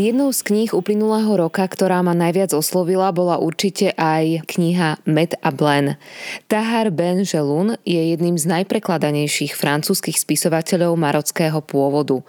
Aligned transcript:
Jednou 0.00 0.32
z 0.32 0.40
kníh 0.48 0.72
uplynulého 0.72 1.28
roka, 1.36 1.60
ktorá 1.60 2.00
ma 2.00 2.16
najviac 2.16 2.56
oslovila, 2.56 3.12
bola 3.12 3.36
určite 3.36 3.92
aj 4.00 4.48
kniha 4.48 4.96
Med 5.04 5.36
a 5.44 5.52
Blen. 5.52 6.00
Tahar 6.48 6.88
Ben 6.88 7.20
Jelun 7.20 7.76
je 7.84 8.00
jedným 8.08 8.40
z 8.40 8.48
najprekladanejších 8.48 9.52
francúzskych 9.52 10.16
spisovateľov 10.16 10.96
marockého 10.96 11.60
pôvodu. 11.60 12.24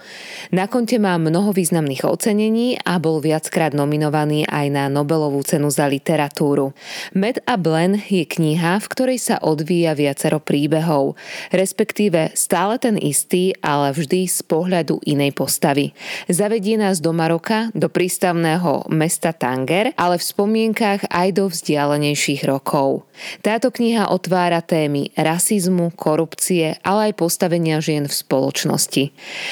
Na 0.51 0.67
konte 0.67 0.99
má 0.99 1.15
mnoho 1.15 1.55
významných 1.55 2.03
ocenení 2.03 2.75
a 2.83 2.99
bol 2.99 3.23
viackrát 3.23 3.71
nominovaný 3.71 4.43
aj 4.51 4.67
na 4.67 4.91
Nobelovú 4.91 5.39
cenu 5.47 5.71
za 5.71 5.87
literatúru. 5.87 6.75
Med 7.15 7.39
a 7.47 7.55
Blen 7.55 8.03
je 8.03 8.27
kniha, 8.27 8.83
v 8.83 8.87
ktorej 8.91 9.23
sa 9.23 9.39
odvíja 9.39 9.95
viacero 9.95 10.43
príbehov, 10.43 11.15
respektíve 11.55 12.35
stále 12.35 12.83
ten 12.83 12.99
istý, 12.99 13.55
ale 13.63 13.95
vždy 13.95 14.27
z 14.27 14.43
pohľadu 14.43 15.07
inej 15.07 15.31
postavy. 15.31 15.95
Zavedie 16.27 16.75
nás 16.75 16.99
do 16.99 17.15
Maroka 17.15 17.60
Do 17.75 17.91
prístavného 17.91 18.89
mesta 18.89 19.35
Tanger, 19.35 19.93
ale 19.93 20.17
v 20.17 20.23
spomienkach 20.23 21.05
aj 21.11 21.27
do 21.37 21.45
vzdialenejších 21.51 22.47
rokov. 22.49 23.05
Táto 23.45 23.69
kniha 23.69 24.09
otvára 24.09 24.63
témy 24.65 25.13
rasizmu, 25.13 25.93
korupcie, 25.93 26.79
ale 26.81 27.11
aj 27.11 27.21
postavenia 27.21 27.77
žien 27.83 28.07
v 28.07 28.13
spoločnosti. 28.15 29.03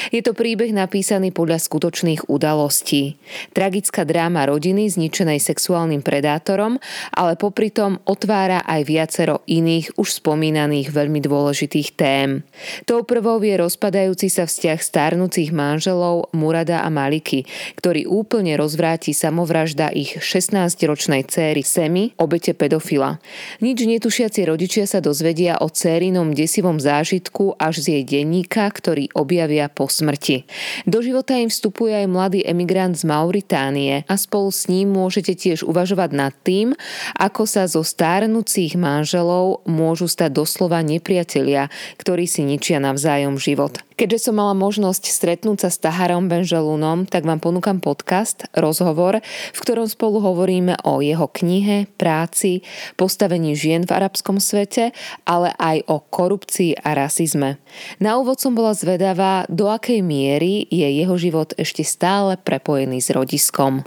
Je 0.10 0.22
to 0.24 0.34
príbeh 0.34 0.74
napísaný 0.74 1.30
podľa 1.36 1.62
skutočných 1.62 2.32
udalostí. 2.32 3.20
Tragická 3.54 4.08
dráma 4.08 4.48
rodiny 4.48 4.90
zničenej 4.90 5.44
sexuálnym 5.44 6.02
predátorom, 6.02 6.80
ale 7.14 7.36
popri 7.36 7.70
tom 7.70 8.00
otvára 8.08 8.64
aj 8.64 8.82
viacero 8.88 9.44
iných 9.46 10.00
už 10.00 10.24
spomínaných 10.24 10.90
veľmi 10.96 11.20
dôležitých 11.20 11.90
tém. 12.00 12.42
Tou 12.88 13.04
prvou 13.04 13.44
je 13.44 13.60
rozpadajúci 13.60 14.32
sa 14.32 14.48
vzťah 14.48 14.80
starnúcich 14.80 15.52
manželov 15.52 16.32
Murada 16.32 16.86
a 16.86 16.90
Maliky, 16.94 17.44
ktorý 17.76 17.99
ktorý 18.00 18.16
úplne 18.16 18.56
rozvráti 18.56 19.12
samovražda 19.12 19.92
ich 19.92 20.16
16-ročnej 20.24 21.28
céry 21.28 21.68
Semi, 21.68 22.16
obete 22.16 22.56
pedofila. 22.56 23.20
Nič 23.60 23.84
netušiaci 23.84 24.48
rodičia 24.48 24.88
sa 24.88 25.04
dozvedia 25.04 25.60
o 25.60 25.68
cérinom 25.68 26.32
desivom 26.32 26.80
zážitku 26.80 27.60
až 27.60 27.84
z 27.84 28.00
jej 28.00 28.04
denníka, 28.08 28.72
ktorý 28.72 29.12
objavia 29.20 29.68
po 29.68 29.92
smrti. 29.92 30.48
Do 30.88 31.04
života 31.04 31.36
im 31.36 31.52
vstupuje 31.52 31.92
aj 31.92 32.08
mladý 32.08 32.40
emigrant 32.48 32.96
z 32.96 33.04
Mauritánie 33.04 34.08
a 34.08 34.16
spolu 34.16 34.48
s 34.48 34.72
ním 34.72 34.96
môžete 34.96 35.36
tiež 35.36 35.68
uvažovať 35.68 36.16
nad 36.16 36.32
tým, 36.48 36.72
ako 37.20 37.44
sa 37.44 37.68
zo 37.68 37.84
stárnúcich 37.84 38.80
manželov 38.80 39.68
môžu 39.68 40.08
stať 40.08 40.40
doslova 40.40 40.80
nepriatelia, 40.88 41.68
ktorí 42.00 42.32
si 42.32 42.48
ničia 42.48 42.80
navzájom 42.80 43.36
život. 43.36 43.89
Keďže 44.00 44.32
som 44.32 44.40
mala 44.40 44.56
možnosť 44.56 45.12
stretnúť 45.12 45.68
sa 45.68 45.70
s 45.76 45.84
Taharom 45.84 46.32
Benželúnom, 46.32 47.04
tak 47.04 47.28
vám 47.28 47.44
ponúkam 47.44 47.84
podcast, 47.84 48.48
rozhovor, 48.56 49.20
v 49.52 49.60
ktorom 49.60 49.92
spolu 49.92 50.24
hovoríme 50.24 50.80
o 50.88 51.04
jeho 51.04 51.28
knihe, 51.28 51.92
práci, 52.00 52.64
postavení 52.96 53.60
žien 53.60 53.84
v 53.84 53.92
arabskom 53.92 54.40
svete, 54.40 54.96
ale 55.28 55.52
aj 55.60 55.84
o 55.92 56.00
korupcii 56.00 56.80
a 56.80 56.96
rasizme. 56.96 57.60
Na 58.00 58.16
úvod 58.16 58.40
som 58.40 58.56
bola 58.56 58.72
zvedavá, 58.72 59.44
do 59.52 59.68
akej 59.68 60.00
miery 60.00 60.64
je 60.72 60.88
jeho 60.88 61.20
život 61.20 61.52
ešte 61.60 61.84
stále 61.84 62.40
prepojený 62.40 63.04
s 63.04 63.12
rodiskom. 63.12 63.84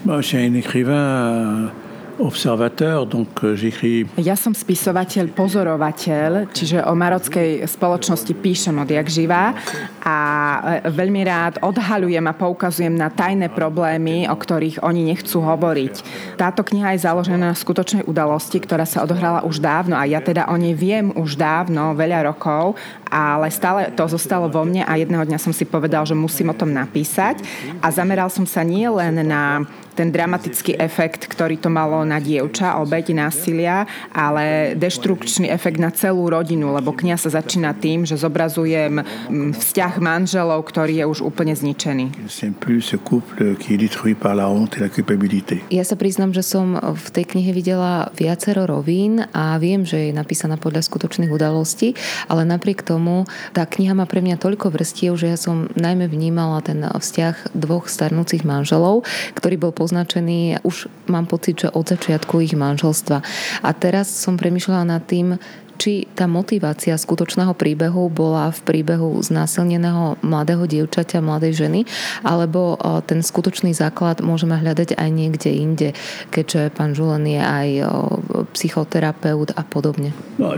Observateur, 2.18 3.06
donc 3.06 3.28
euh, 3.44 3.56
j'écris... 3.56 4.06
Ja 4.18 4.36
som 4.36 4.52
spisovateľ, 4.52 5.32
pozorovateľ, 5.32 6.52
čiže 6.52 6.84
o 6.84 6.92
marockej 6.92 7.64
spoločnosti 7.64 8.32
píšem 8.36 8.76
odjak 8.76 9.08
živá 9.08 9.56
a 10.02 10.16
e, 10.82 10.90
veľmi 10.90 11.22
rád 11.24 11.54
odhalujem 11.62 12.24
a 12.26 12.34
poukazujem 12.36 12.92
na 12.92 13.08
tajné 13.08 13.48
problémy, 13.50 14.26
o 14.28 14.36
ktorých 14.36 14.82
oni 14.82 15.08
nechcú 15.14 15.40
hovoriť. 15.42 15.94
Táto 16.36 16.66
kniha 16.66 16.94
je 16.94 17.04
založená 17.06 17.52
na 17.52 17.56
skutočnej 17.56 18.04
udalosti, 18.04 18.58
ktorá 18.58 18.84
sa 18.84 19.02
odohrala 19.06 19.46
už 19.46 19.62
dávno 19.62 19.94
a 19.96 20.04
ja 20.08 20.18
teda 20.18 20.50
o 20.50 20.56
nej 20.58 20.74
viem 20.74 21.14
už 21.14 21.38
dávno, 21.38 21.94
veľa 21.94 22.32
rokov, 22.34 22.76
ale 23.12 23.52
stále 23.52 23.92
to 23.92 24.08
zostalo 24.08 24.48
vo 24.48 24.64
mne 24.64 24.88
a 24.88 24.96
jedného 24.96 25.28
dňa 25.28 25.36
som 25.36 25.52
si 25.52 25.68
povedal, 25.68 26.08
že 26.08 26.16
musím 26.16 26.48
o 26.48 26.56
tom 26.56 26.72
napísať 26.72 27.44
a 27.84 27.92
zameral 27.92 28.32
som 28.32 28.48
sa 28.48 28.64
nie 28.64 28.88
len 28.88 29.20
na 29.28 29.68
ten 29.92 30.08
dramatický 30.08 30.80
efekt, 30.80 31.28
ktorý 31.28 31.60
to 31.60 31.68
malo 31.68 32.00
na 32.08 32.16
dievča, 32.16 32.80
obeď 32.80 33.12
násilia, 33.12 33.84
ale 34.08 34.72
deštrukčný 34.72 35.52
efekt 35.52 35.76
na 35.76 35.92
celú 35.92 36.32
rodinu, 36.32 36.72
lebo 36.72 36.96
kniha 36.96 37.20
sa 37.20 37.28
začína 37.28 37.76
tým, 37.76 38.08
že 38.08 38.16
zobrazujem 38.16 39.04
mm, 39.04 39.52
vzťah 39.52 39.92
manželov, 40.00 40.64
ktorý 40.64 41.04
je 41.04 41.06
už 41.06 41.18
úplne 41.20 41.52
zničený. 41.52 42.24
Ja 45.68 45.84
sa 45.84 46.00
priznam, 46.00 46.32
že 46.32 46.40
som 46.40 46.80
v 46.80 47.08
tej 47.12 47.28
knihe 47.28 47.52
videla 47.52 48.08
viacero 48.16 48.64
rovín 48.64 49.28
a 49.36 49.60
viem, 49.60 49.84
že 49.84 50.08
je 50.08 50.12
napísaná 50.16 50.56
podľa 50.56 50.88
skutočných 50.88 51.28
udalostí, 51.28 51.92
ale 52.32 52.48
napriek 52.48 52.80
tomu 52.80 53.01
tá 53.56 53.62
kniha 53.66 53.96
má 53.96 54.04
pre 54.04 54.20
mňa 54.20 54.40
toľko 54.40 54.74
vrstiev, 54.74 55.16
že 55.18 55.32
ja 55.32 55.38
som 55.38 55.70
najmä 55.74 56.08
vnímala 56.08 56.60
ten 56.64 56.82
vzťah 56.82 57.54
dvoch 57.56 57.88
starnúcich 57.88 58.42
manželov, 58.46 59.04
ktorý 59.36 59.56
bol 59.58 59.72
poznačený, 59.72 60.62
už 60.62 60.90
mám 61.08 61.26
pocit, 61.26 61.66
že 61.66 61.68
od 61.72 61.88
začiatku 61.88 62.42
ich 62.42 62.54
manželstva. 62.56 63.24
A 63.62 63.70
teraz 63.72 64.10
som 64.10 64.38
premyšľala 64.38 64.98
nad 64.98 65.02
tým, 65.04 65.38
či 65.78 66.08
tá 66.12 66.28
motivácia 66.28 66.94
skutočného 66.96 67.54
príbehu 67.56 68.08
bola 68.12 68.50
v 68.52 68.60
príbehu 68.62 69.18
znásilneného 69.20 70.20
mladého 70.20 70.64
dievčaťa, 70.68 71.24
mladej 71.24 71.66
ženy, 71.66 71.80
alebo 72.22 72.76
ten 73.06 73.24
skutočný 73.24 73.72
základ 73.76 74.20
môžeme 74.20 74.58
hľadať 74.58 74.96
aj 74.96 75.08
niekde 75.10 75.50
inde, 75.52 75.88
keďže 76.30 76.74
pán 76.74 76.92
Žulen 76.92 77.24
je 77.26 77.42
aj 77.42 77.68
psychoterapeut 78.52 79.54
a 79.56 79.62
podobne. 79.64 80.12
No, 80.36 80.52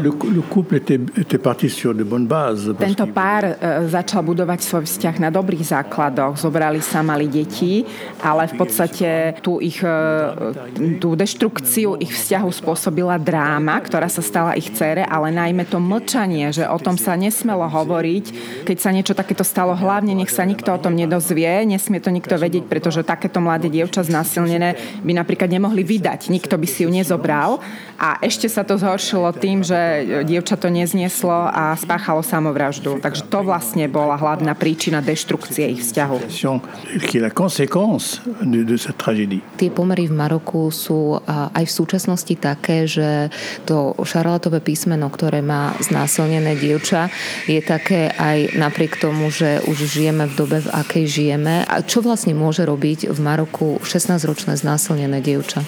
Tento 2.74 3.06
pár 3.10 3.42
e, 3.46 3.54
začal 3.88 4.26
budovať 4.26 4.60
svoj 4.64 4.84
vzťah 4.88 5.16
na 5.22 5.30
dobrých 5.30 5.64
základoch. 5.64 6.40
Zobrali 6.40 6.80
sa 6.82 7.04
mali 7.04 7.28
deti, 7.30 7.84
ale 8.20 8.48
v 8.50 8.54
podstate 8.58 9.38
tú 9.44 9.60
ich 9.60 9.78
e, 9.80 9.96
tú 10.98 11.14
deštrukciu 11.14 12.00
ich 12.00 12.12
vzťahu 12.12 12.48
spôsobila 12.50 13.16
dráma, 13.20 13.78
ktorá 13.84 14.10
sa 14.10 14.24
stala 14.24 14.58
ich 14.58 14.72
cére 14.74 15.03
ale 15.04 15.28
najmä 15.30 15.68
to 15.68 15.76
mlčanie, 15.76 16.48
že 16.50 16.64
o 16.64 16.80
tom 16.80 16.96
sa 16.96 17.12
nesmelo 17.14 17.68
hovoriť. 17.68 18.24
Keď 18.64 18.78
sa 18.80 18.90
niečo 18.90 19.12
takéto 19.12 19.44
stalo, 19.44 19.76
hlavne 19.76 20.16
nech 20.16 20.32
sa 20.32 20.48
nikto 20.48 20.72
o 20.72 20.80
tom 20.80 20.96
nedozvie, 20.96 21.68
nesmie 21.68 22.00
to 22.00 22.08
nikto 22.08 22.40
vedieť, 22.40 22.64
pretože 22.64 23.04
takéto 23.04 23.42
mladé 23.42 23.68
dievča 23.68 24.06
znásilnené 24.06 24.78
by 25.04 25.12
napríklad 25.12 25.50
nemohli 25.50 25.84
vydať, 25.84 26.32
nikto 26.32 26.56
by 26.56 26.66
si 26.70 26.86
ju 26.86 26.90
nezobral. 26.94 27.60
A 28.00 28.16
ešte 28.22 28.48
sa 28.48 28.64
to 28.64 28.78
zhoršilo 28.78 29.34
tým, 29.34 29.66
že 29.66 29.76
dievča 30.24 30.54
to 30.56 30.70
neznieslo 30.70 31.50
a 31.50 31.74
spáchalo 31.74 32.22
samovraždu. 32.22 33.02
Takže 33.02 33.26
to 33.26 33.42
vlastne 33.42 33.90
bola 33.90 34.14
hlavná 34.16 34.54
príčina 34.54 35.02
deštrukcie 35.02 35.74
ich 35.74 35.82
vzťahu. 35.82 36.30
Tie 39.58 39.70
pomery 39.74 40.06
v 40.06 40.14
Maroku 40.14 40.70
sú 40.70 41.18
aj 41.26 41.64
v 41.66 41.72
súčasnosti 41.74 42.34
také, 42.38 42.86
že 42.86 43.34
to 43.66 43.98
šarlatové 43.98 44.62
písmeno 44.62 44.93
meno, 44.94 45.10
ktoré 45.10 45.42
má 45.42 45.74
znásilnené 45.82 46.54
dievča, 46.54 47.10
je 47.50 47.58
také 47.58 48.14
aj 48.14 48.54
napriek 48.54 48.94
tomu, 49.02 49.26
že 49.34 49.58
už 49.66 49.90
žijeme 49.90 50.30
v 50.30 50.34
dobe, 50.38 50.62
v 50.62 50.70
akej 50.70 51.04
žijeme. 51.10 51.66
A 51.66 51.82
čo 51.82 51.98
vlastne 51.98 52.30
môže 52.30 52.62
robiť 52.62 53.10
v 53.10 53.18
Maroku 53.18 53.82
16-ročné 53.82 54.54
znásilnené 54.54 55.18
dievča? 55.18 55.66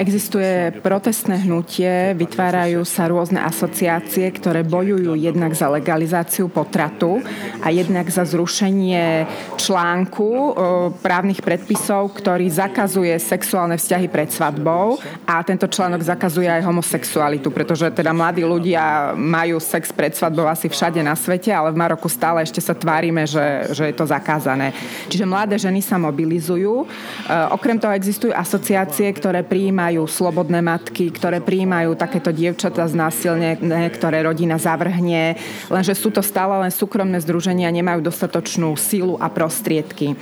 Existuje 0.00 0.52
protestné 0.80 1.36
hnutie, 1.44 2.16
vytvárajú 2.16 2.80
sa 2.88 3.10
rôzne 3.10 3.44
asociácie, 3.44 4.30
ktoré 4.32 4.64
bojujú 4.64 5.18
jednak 5.18 5.52
za 5.52 5.68
legalizáciu 5.68 6.48
potratu 6.48 7.20
a 7.60 7.68
jednak 7.68 8.08
za 8.08 8.24
zrušenie 8.24 9.26
článku 9.60 10.56
právnych 11.04 11.42
predpisov, 11.42 12.14
ktorý 12.16 12.46
zakazuje 12.46 13.12
sexuálne 13.18 13.74
vzťahy 13.74 14.06
pred 14.06 14.30
svadbou 14.30 15.02
a 15.26 15.42
tento 15.42 15.66
článok 15.66 15.89
článok 15.90 16.06
zakazuje 16.06 16.46
aj 16.46 16.62
homosexualitu, 16.62 17.50
pretože 17.50 17.90
teda 17.90 18.14
mladí 18.14 18.46
ľudia 18.46 19.10
majú 19.18 19.58
sex 19.58 19.90
pred 19.90 20.14
svadbou 20.14 20.46
asi 20.46 20.70
všade 20.70 21.02
na 21.02 21.18
svete, 21.18 21.50
ale 21.50 21.74
v 21.74 21.82
Maroku 21.82 22.06
stále 22.06 22.46
ešte 22.46 22.62
sa 22.62 22.78
tvárime, 22.78 23.26
že, 23.26 23.74
že 23.74 23.90
je 23.90 23.94
to 23.98 24.06
zakázané. 24.06 24.70
Čiže 25.10 25.26
mladé 25.26 25.58
ženy 25.58 25.82
sa 25.82 25.98
mobilizujú. 25.98 26.86
E, 26.86 27.34
okrem 27.50 27.74
toho 27.74 27.90
existujú 27.90 28.30
asociácie, 28.30 29.10
ktoré 29.10 29.42
prijímajú 29.42 30.06
slobodné 30.06 30.62
matky, 30.62 31.10
ktoré 31.10 31.42
prijímajú 31.42 31.98
takéto 31.98 32.30
dievčatá 32.30 32.86
znásilnené, 32.86 33.90
ktoré 33.90 34.22
rodina 34.22 34.54
zavrhne, 34.62 35.34
lenže 35.66 35.98
sú 35.98 36.14
to 36.14 36.22
stále 36.22 36.54
len 36.62 36.70
súkromné 36.70 37.18
združenia, 37.18 37.66
nemajú 37.66 37.98
dostatočnú 37.98 38.78
sílu 38.78 39.18
a 39.18 39.26
prostriedky. 39.26 40.14
E, 40.14 40.16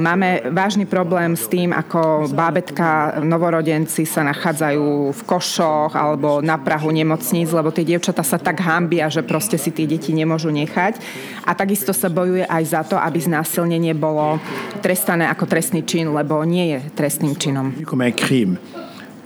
máme 0.00 0.48
vážny 0.48 0.88
problém 0.88 1.36
s 1.36 1.44
tým, 1.44 1.76
ako 1.76 2.32
bábetka, 2.32 3.20
novorodenci 3.20 4.08
sa 4.08 4.24
nachádzajú 4.24 4.93
v 5.10 5.20
košoch 5.26 5.96
alebo 5.96 6.44
na 6.44 6.60
Prahu 6.60 6.92
nemocníc, 6.92 7.50
lebo 7.50 7.72
tie 7.72 7.86
dievčatá 7.86 8.22
sa 8.22 8.36
tak 8.36 8.60
hambia, 8.62 9.10
že 9.10 9.24
proste 9.24 9.58
si 9.58 9.72
tie 9.72 9.88
deti 9.88 10.12
nemôžu 10.12 10.52
nechať. 10.52 11.00
A 11.44 11.56
takisto 11.56 11.96
sa 11.96 12.12
bojuje 12.12 12.44
aj 12.46 12.62
za 12.64 12.82
to, 12.84 12.96
aby 13.00 13.18
znásilnenie 13.18 13.96
bolo 13.96 14.38
trestané 14.84 15.26
ako 15.26 15.48
trestný 15.48 15.82
čin, 15.82 16.12
lebo 16.12 16.44
nie 16.44 16.76
je 16.76 16.78
trestným 16.94 17.34
činom. 17.34 17.72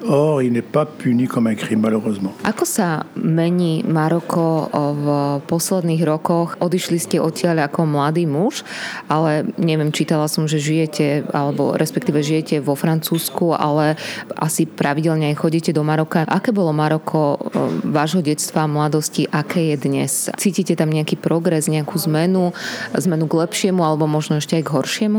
Or, 0.06 0.42
il 0.42 0.52
n'est 0.52 0.62
pas 0.62 0.86
puni 0.86 1.26
comme 1.26 1.50
un 1.50 1.58
crime, 1.58 1.82
malheureusement. 1.82 2.30
Ako 2.46 2.62
sa 2.62 3.02
mení 3.18 3.82
Maroko 3.82 4.70
v 4.70 5.06
posledných 5.50 6.06
rokoch? 6.06 6.54
Odišli 6.62 6.98
ste 7.02 7.16
odtiaľ 7.18 7.66
ako 7.66 7.82
mladý 7.82 8.22
muž, 8.22 8.62
ale 9.10 9.50
neviem, 9.58 9.90
čítala 9.90 10.30
som, 10.30 10.46
že 10.46 10.62
žijete, 10.62 11.26
alebo 11.34 11.74
respektíve 11.74 12.22
žijete 12.22 12.62
vo 12.62 12.78
Francúzsku, 12.78 13.58
ale 13.58 13.98
asi 14.38 14.70
pravidelne 14.70 15.34
aj 15.34 15.40
chodíte 15.42 15.70
do 15.74 15.82
Maroka. 15.82 16.22
Aké 16.30 16.54
bolo 16.54 16.70
Maroko 16.70 17.50
vášho 17.82 18.22
detstva 18.22 18.64
a 18.64 18.70
mladosti? 18.70 19.26
Aké 19.34 19.74
je 19.74 19.76
dnes? 19.82 20.30
Cítite 20.38 20.78
tam 20.78 20.94
nejaký 20.94 21.18
progres, 21.18 21.66
nejakú 21.66 21.98
zmenu, 22.06 22.54
zmenu 22.94 23.26
k 23.26 23.34
lepšiemu, 23.34 23.82
alebo 23.82 24.06
možno 24.06 24.38
ešte 24.38 24.54
aj 24.54 24.62
k 24.62 24.72
horšiemu? 24.78 25.18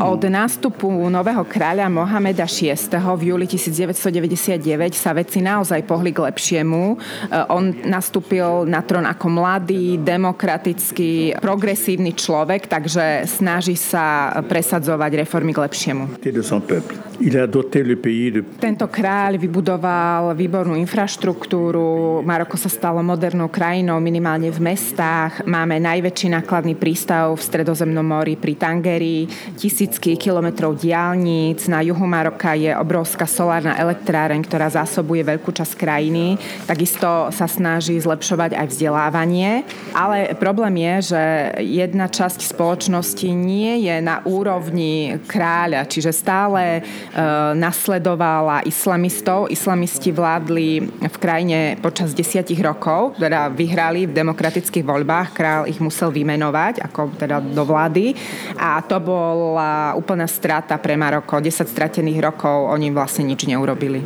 Od 0.00 0.22
nástupu 0.24 0.88
nového 0.88 1.44
kráľa 1.44 1.92
Mohameda 1.92 2.48
VI 2.48 2.74
v 3.20 3.36
júli 3.36 3.44
1999 3.44 4.96
sa 4.96 5.12
veci 5.12 5.44
naozaj 5.44 5.84
pohli 5.84 6.16
k 6.16 6.24
lepšiemu. 6.24 6.96
Eh, 6.96 7.52
on 7.52 7.76
nastúpil 7.84 8.64
na 8.64 8.80
trón 8.80 9.04
ako 9.04 9.28
mladý, 9.28 10.00
demokratický, 10.00 11.36
progresívny 11.36 12.16
človek, 12.16 12.64
takže 12.64 13.28
snaží 13.28 13.76
sa 13.76 14.32
presadzovať 14.48 15.20
reformy 15.20 15.52
k 15.52 15.68
lepšiemu. 15.68 16.16
Tento 18.56 18.86
kráľ 18.88 19.36
vybudoval 19.36 20.32
výbornú 20.32 20.72
infraštruktúru, 20.80 22.24
Maroko 22.24 22.56
sa 22.56 22.72
stalo 22.72 23.04
modernou 23.04 23.52
krajinou, 23.52 24.00
minimálne 24.00 24.48
v 24.48 24.56
mestách. 24.72 25.44
Máme 25.44 25.76
najväčší 25.76 26.32
nákladný 26.32 26.80
prístav 26.80 27.36
v 27.36 27.44
Stredozemnom 27.44 28.00
mori 28.00 28.40
pri 28.40 28.56
Tangeri, 28.56 29.28
tisícky 29.60 30.16
kilometrov 30.16 30.80
diálnic, 30.80 31.68
na 31.68 31.84
juhu 31.84 32.08
Maroka 32.08 32.56
je 32.56 32.72
obrovská 33.10 33.26
solárna 33.26 33.74
elektráreň, 33.74 34.46
ktorá 34.46 34.70
zásobuje 34.70 35.26
veľkú 35.26 35.50
časť 35.50 35.74
krajiny. 35.74 36.38
Takisto 36.70 37.34
sa 37.34 37.50
snaží 37.50 37.98
zlepšovať 37.98 38.54
aj 38.54 38.66
vzdelávanie, 38.70 39.66
ale 39.90 40.38
problém 40.38 40.78
je, 40.78 41.10
že 41.10 41.22
jedna 41.58 42.06
časť 42.06 42.46
spoločnosti 42.54 43.26
nie 43.34 43.90
je 43.90 43.98
na 43.98 44.22
úrovni 44.22 45.18
kráľa, 45.26 45.90
čiže 45.90 46.14
stále 46.14 46.86
E, 47.10 47.24
nasledovala 47.58 48.62
islamistov. 48.62 49.50
Islamisti 49.50 50.14
vládli 50.14 50.86
v 51.02 51.16
krajine 51.18 51.74
počas 51.82 52.14
desiatich 52.14 52.62
rokov, 52.62 53.18
teda 53.18 53.50
vyhrali 53.50 54.06
v 54.06 54.14
demokratických 54.14 54.86
voľbách, 54.86 55.34
král 55.34 55.62
ich 55.66 55.82
musel 55.82 56.14
vymenovať 56.14 56.86
ako 56.86 57.18
teda 57.18 57.42
do 57.42 57.66
vlády 57.66 58.14
a 58.54 58.78
to 58.86 59.02
bola 59.02 59.98
úplná 59.98 60.30
strata 60.30 60.78
pre 60.78 60.94
Maroko. 60.94 61.42
10 61.42 61.66
stratených 61.66 62.22
rokov 62.22 62.70
oni 62.70 62.94
vlastne 63.00 63.24
nič 63.24 63.48
neurobili. 63.48 64.04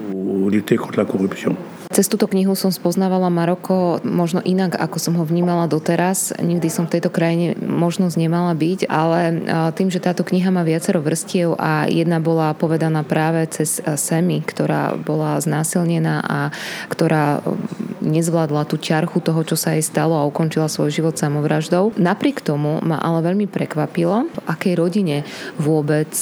Cez 1.95 2.11
túto 2.11 2.27
knihu 2.27 2.55
som 2.59 2.75
spoznávala 2.75 3.31
Maroko 3.31 4.03
možno 4.03 4.43
inak, 4.43 4.75
ako 4.79 4.99
som 4.99 5.15
ho 5.19 5.25
vnímala 5.27 5.71
doteraz. 5.71 6.35
Nikdy 6.39 6.69
som 6.71 6.87
v 6.87 6.99
tejto 6.99 7.11
krajine 7.11 7.55
možnosť 7.59 8.15
nemala 8.19 8.55
byť, 8.55 8.91
ale 8.91 9.19
tým, 9.75 9.91
že 9.91 10.03
táto 10.03 10.27
kniha 10.27 10.51
má 10.51 10.67
viacero 10.67 10.99
vrstiev 11.03 11.55
a 11.59 11.87
jedna 11.87 12.19
bola 12.19 12.55
povedaná 12.55 13.07
práve 13.07 13.47
cez 13.51 13.79
Semi, 13.99 14.43
ktorá 14.43 14.99
bola 14.99 15.39
znásilnená 15.39 16.23
a 16.23 16.39
ktorá 16.91 17.43
nezvládla 18.05 18.69
tú 18.69 18.77
ťarchu 18.77 19.19
toho, 19.25 19.41
čo 19.49 19.57
sa 19.57 19.73
jej 19.73 19.83
stalo 19.83 20.15
a 20.15 20.29
ukončila 20.29 20.69
svoj 20.69 20.93
život 20.93 21.17
samovraždou. 21.17 21.97
Napriek 21.97 22.45
tomu 22.45 22.79
ma 22.85 23.01
ale 23.01 23.25
veľmi 23.25 23.49
prekvapilo, 23.49 24.29
v 24.29 24.39
akej 24.45 24.75
rodine 24.77 25.25
vôbec 25.57 26.13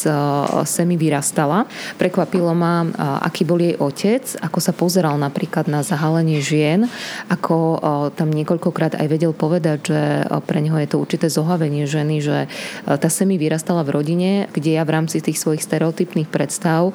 Semi 0.64 0.94
vyrastala. 0.94 1.66
Prekvapilo 1.98 2.54
ma, 2.54 2.86
aký 3.20 3.42
bol 3.42 3.58
jej 3.58 3.74
otec, 3.76 4.22
ako 4.38 4.58
sa 4.62 4.70
pozeral 4.70 5.18
napríklad 5.18 5.66
na 5.66 5.82
zahalenie 5.82 6.38
žien, 6.38 6.86
ako 7.26 7.82
tam 8.14 8.30
niekoľkokrát 8.30 8.96
aj 8.96 9.06
vedel 9.10 9.34
povedať, 9.34 9.78
že 9.90 10.00
pre 10.46 10.62
neho 10.62 10.78
je 10.78 10.88
to 10.88 11.02
určité 11.02 11.26
zohavenie 11.26 11.84
ženy, 11.90 12.22
že 12.22 12.46
tá 12.86 13.08
semi 13.10 13.34
vyrastala 13.40 13.82
v 13.82 13.98
rodine, 13.98 14.30
kde 14.54 14.78
ja 14.78 14.86
v 14.86 14.94
rámci 14.94 15.18
tých 15.18 15.40
svojich 15.40 15.64
stereotypných 15.66 16.30
predstav 16.30 16.94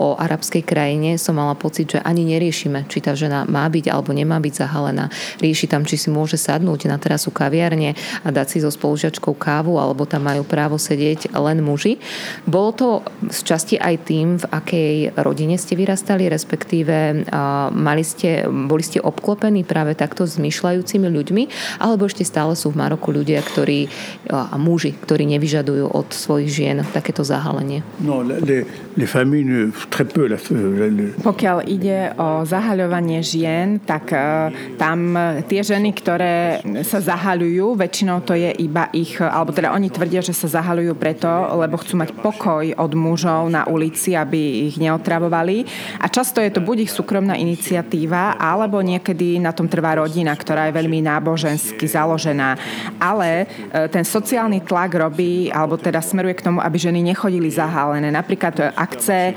o 0.00 0.08
arabskej 0.16 0.64
krajine 0.64 1.20
som 1.20 1.36
mala 1.36 1.52
pocit, 1.58 1.92
že 1.92 2.00
ani 2.00 2.24
neriešime, 2.24 2.88
či 2.88 3.04
tá 3.04 3.12
žena 3.12 3.44
má 3.44 3.68
byť 3.68 3.90
alebo 3.90 4.05
nemá 4.12 4.38
byť 4.42 4.54
zahalená. 4.66 5.08
Rieši 5.40 5.66
tam, 5.70 5.86
či 5.86 5.96
si 5.96 6.10
môže 6.10 6.36
sadnúť 6.36 6.90
na 6.90 6.98
terasu 6.98 7.30
kaviarne 7.30 7.94
a 8.22 8.28
dať 8.28 8.46
si 8.46 8.58
so 8.60 8.68
spolužiačkou 8.68 9.38
kávu, 9.38 9.78
alebo 9.80 10.04
tam 10.04 10.26
majú 10.28 10.44
právo 10.44 10.76
sedieť 10.76 11.32
len 11.32 11.62
muži. 11.64 11.96
Bolo 12.44 12.70
to 12.76 12.88
z 13.30 13.40
časti 13.46 13.76
aj 13.80 13.94
tým, 14.04 14.36
v 14.36 14.44
akej 14.50 14.94
rodine 15.16 15.56
ste 15.56 15.78
vyrastali, 15.78 16.28
respektíve 16.28 17.24
Mali 17.72 18.04
ste, 18.04 18.44
boli 18.44 18.82
ste 18.82 19.00
obklopení 19.00 19.62
práve 19.62 19.96
takto 19.96 20.26
zmyšľajúcimi 20.26 21.08
ľuďmi, 21.08 21.42
alebo 21.80 22.10
ešte 22.10 22.26
stále 22.26 22.58
sú 22.58 22.74
v 22.74 22.82
Maroku 22.82 23.14
ľudia, 23.14 23.40
ktorí, 23.40 23.88
a 24.28 24.56
muži, 24.60 24.92
ktorí 24.92 25.24
nevyžadujú 25.36 25.94
od 25.94 26.12
svojich 26.12 26.50
žien 26.50 26.76
takéto 26.92 27.22
zahalenie? 27.22 27.86
No, 28.02 28.20
les, 28.20 28.66
les 28.96 29.08
familles, 29.08 29.72
très 29.88 30.04
peu, 30.04 30.26
la, 30.26 30.36
le... 30.36 31.14
Pokiaľ 31.22 31.56
ide 31.64 32.12
o 32.18 32.44
zahaľovanie 32.44 33.22
žien, 33.22 33.80
tak 33.80 33.95
uh, 34.04 34.52
tam 34.76 35.16
tie 35.48 35.64
ženy, 35.64 35.96
ktoré 35.96 36.60
sa 36.84 37.00
zahaľujú, 37.00 37.78
väčšinou 37.78 38.20
to 38.26 38.36
je 38.36 38.52
iba 38.60 38.92
ich, 38.92 39.16
alebo 39.22 39.54
teda 39.54 39.72
oni 39.72 39.88
tvrdia, 39.88 40.20
že 40.20 40.36
sa 40.36 40.60
zahaľujú 40.60 40.92
preto, 40.98 41.28
lebo 41.56 41.80
chcú 41.80 41.96
mať 41.96 42.10
pokoj 42.20 42.64
od 42.76 42.92
mužov 42.92 43.48
na 43.48 43.64
ulici, 43.64 44.12
aby 44.12 44.68
ich 44.68 44.76
neotravovali. 44.76 45.64
A 46.02 46.06
často 46.10 46.42
je 46.42 46.50
to 46.52 46.60
buď 46.60 46.88
ich 46.88 46.92
súkromná 46.92 47.38
iniciatíva, 47.38 48.36
alebo 48.36 48.82
niekedy 48.82 49.38
na 49.38 49.52
tom 49.52 49.70
trvá 49.70 50.00
rodina, 50.00 50.34
ktorá 50.34 50.68
je 50.68 50.76
veľmi 50.76 51.04
nábožensky 51.04 51.86
založená. 51.86 52.58
Ale 52.98 53.44
e, 53.44 53.86
ten 53.88 54.02
sociálny 54.02 54.64
tlak 54.64 54.96
robí, 54.96 55.48
alebo 55.52 55.78
teda 55.78 56.02
smeruje 56.02 56.36
k 56.36 56.46
tomu, 56.48 56.58
aby 56.60 56.76
ženy 56.76 57.00
nechodili 57.02 57.48
zahálené. 57.52 58.08
Napríklad, 58.10 58.54
e, 58.58 58.62
ak 58.72 58.90
chce 58.98 59.18
e, 59.30 59.34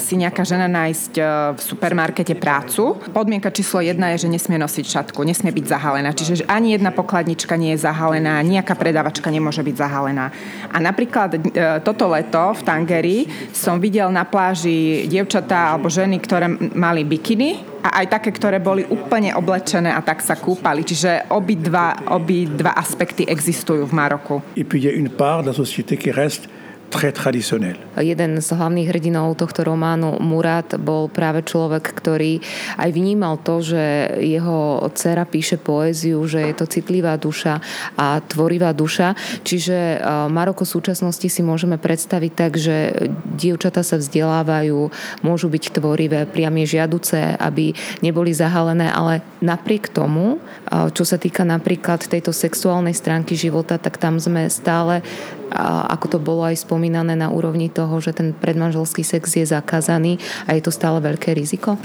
si 0.00 0.14
nejaká 0.18 0.42
žena 0.42 0.66
nájsť 0.66 1.12
v 1.56 1.60
supermarkete 1.60 2.34
prácu, 2.36 2.98
podmienka 3.10 3.48
číslo 3.76 3.92
jedna 3.92 4.08
je, 4.16 4.24
že 4.24 4.32
nesmie 4.32 4.56
nosiť 4.56 4.86
šatku, 4.88 5.20
nesmie 5.20 5.52
byť 5.52 5.66
zahalená. 5.68 6.16
Čiže 6.16 6.48
ani 6.48 6.80
jedna 6.80 6.96
pokladnička 6.96 7.60
nie 7.60 7.76
je 7.76 7.84
zahalená, 7.84 8.40
nejaká 8.40 8.72
predávačka 8.72 9.28
nemôže 9.28 9.60
byť 9.60 9.76
zahalená. 9.76 10.32
A 10.72 10.80
napríklad 10.80 11.36
toto 11.84 12.08
leto 12.08 12.56
v 12.56 12.62
Tangeri 12.64 13.18
som 13.52 13.76
videl 13.76 14.08
na 14.08 14.24
pláži 14.24 15.04
dievčatá 15.12 15.76
alebo 15.76 15.92
ženy, 15.92 16.16
ktoré 16.24 16.48
mali 16.72 17.04
bikiny 17.04 17.84
a 17.84 18.00
aj 18.00 18.16
také, 18.16 18.32
ktoré 18.32 18.64
boli 18.64 18.88
úplne 18.88 19.36
oblečené 19.36 19.92
a 19.92 20.00
tak 20.00 20.24
sa 20.24 20.40
kúpali. 20.40 20.80
Čiže 20.80 21.28
obidva, 21.36 22.16
obidva 22.16 22.72
aspekty 22.80 23.28
existujú 23.28 23.84
v 23.84 23.92
Maroku. 23.92 24.40
Et 24.56 24.64
puis 24.64 24.80
y 24.80 24.88
a 24.88 24.94
une 24.96 25.12
part 25.12 25.44
de 25.44 25.52
la 25.52 25.56
société 25.56 26.00
qui 26.00 26.08
reste 26.08 26.48
très 26.90 27.14
traditionnel. 27.14 27.78
Jeden 27.96 28.42
z 28.42 28.48
hlavných 28.50 28.90
hrdinov 28.90 29.38
tohto 29.38 29.62
románu, 29.62 30.18
Murat, 30.18 30.74
bol 30.76 31.06
práve 31.06 31.46
človek, 31.46 31.86
ktorý 31.94 32.42
aj 32.76 32.90
vnímal 32.90 33.38
to, 33.40 33.62
že 33.62 34.18
jeho 34.20 34.82
dcera 34.90 35.24
píše 35.24 35.56
poéziu, 35.56 36.18
že 36.26 36.50
je 36.50 36.54
to 36.58 36.66
citlivá 36.66 37.14
duša 37.16 37.62
a 37.94 38.18
tvorivá 38.20 38.74
duša. 38.74 39.14
Čiže 39.46 40.02
Maroko 40.28 40.66
v 40.66 40.74
súčasnosti 40.74 41.28
si 41.30 41.40
môžeme 41.46 41.78
predstaviť 41.78 42.32
tak, 42.34 42.58
že 42.58 43.06
dievčata 43.38 43.86
sa 43.86 43.96
vzdelávajú, 43.96 44.90
môžu 45.22 45.46
byť 45.46 45.64
tvorivé, 45.78 46.26
priam 46.26 46.56
žiaduce, 46.56 47.36
aby 47.36 47.76
neboli 48.00 48.32
zahalené, 48.32 48.88
ale 48.88 49.20
napriek 49.44 49.92
tomu, 49.92 50.40
čo 50.96 51.04
sa 51.04 51.20
týka 51.20 51.44
napríklad 51.44 52.08
tejto 52.08 52.32
sexuálnej 52.32 52.96
stránky 52.96 53.36
života, 53.36 53.76
tak 53.76 54.00
tam 54.00 54.16
sme 54.16 54.48
stále 54.48 55.04
ako 55.90 56.16
to 56.16 56.18
bolo 56.18 56.46
aj 56.46 56.62
spomínané 56.62 57.14
na 57.14 57.30
úrovni 57.30 57.70
toho, 57.70 57.98
že 58.02 58.16
ten 58.16 58.32
predmanželský 58.32 59.02
sex 59.06 59.38
je 59.38 59.46
zakázaný 59.46 60.18
a 60.44 60.54
je 60.58 60.62
to 60.62 60.72
stále 60.74 60.98
veľké 60.98 61.32
riziko? 61.32 61.78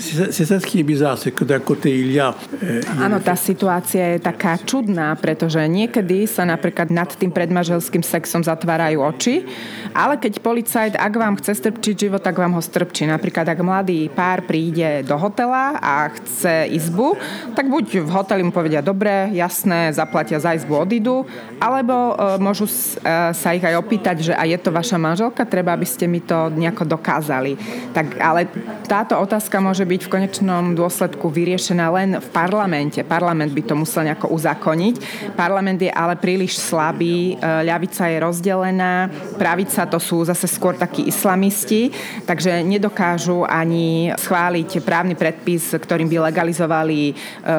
Áno, 3.02 3.22
tá 3.22 3.34
situácia 3.38 4.18
je 4.18 4.20
taká 4.22 4.58
čudná, 4.62 5.14
pretože 5.18 5.60
niekedy 5.66 6.26
sa 6.26 6.46
napríklad 6.46 6.90
nad 6.94 7.10
tým 7.14 7.30
predmanželským 7.34 8.04
sexom 8.06 8.42
zatvárajú 8.46 9.02
oči, 9.02 9.46
ale 9.92 10.18
keď 10.18 10.40
policajt, 10.40 10.94
ak 10.96 11.14
vám 11.16 11.38
chce 11.40 11.58
strpčiť 11.58 11.96
život, 12.08 12.22
tak 12.22 12.38
vám 12.38 12.56
ho 12.56 12.62
strpčí. 12.64 13.06
Napríklad, 13.08 13.48
ak 13.50 13.60
mladý 13.60 14.08
pár 14.12 14.46
príde 14.46 15.04
do 15.06 15.16
hotela 15.18 15.78
a 15.78 16.10
chce 16.14 16.72
izbu, 16.72 17.18
tak 17.54 17.68
buď 17.68 18.06
v 18.06 18.10
hoteli 18.10 18.42
mu 18.46 18.52
povedia, 18.54 18.80
dobre, 18.84 19.32
jasné, 19.36 19.92
zaplatia 19.92 20.40
za 20.40 20.56
izbu, 20.56 20.86
odídu, 20.86 21.24
alebo 21.60 22.14
e, 22.14 22.14
môžu 22.40 22.66
e, 22.66 23.34
ich 23.56 23.66
aj 23.66 23.80
opýtať, 23.80 24.32
že 24.32 24.34
a 24.36 24.44
je 24.48 24.58
to 24.58 24.72
vaša 24.72 24.98
manželka? 24.98 25.48
Treba, 25.48 25.76
aby 25.76 25.88
ste 25.88 26.08
mi 26.08 26.24
to 26.24 26.50
nejako 26.52 26.88
dokázali. 26.88 27.56
Tak, 27.92 28.18
ale 28.20 28.48
táto 28.88 29.18
otázka 29.20 29.60
môže 29.64 29.88
byť 29.88 30.02
v 30.08 30.12
konečnom 30.12 30.76
dôsledku 30.76 31.28
vyriešená 31.32 31.86
len 31.92 32.10
v 32.20 32.28
parlamente. 32.34 33.04
Parlament 33.04 33.52
by 33.52 33.64
to 33.64 33.76
musel 33.76 34.04
nejako 34.04 34.32
uzakoniť. 34.32 34.96
Parlament 35.36 35.80
je 35.82 35.92
ale 35.92 36.16
príliš 36.20 36.60
slabý, 36.60 37.36
e, 37.36 37.64
ľavica 37.66 38.08
je 38.08 38.18
rozdelená, 38.20 39.10
pravica 39.36 39.88
to 39.88 40.00
sú 40.00 40.24
zase 40.24 40.48
skôr 40.48 40.76
takí 40.76 41.08
islamisti, 41.08 41.92
takže 42.28 42.64
nedokážu 42.64 43.44
ani 43.48 44.12
schváliť 44.16 44.84
právny 44.84 45.16
predpis, 45.16 45.76
ktorým 45.76 46.08
by 46.08 46.32
legalizovali 46.32 47.00
e, 47.10 47.14